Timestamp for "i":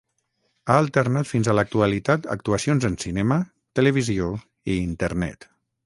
4.77-4.81